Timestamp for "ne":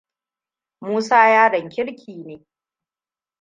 2.27-2.35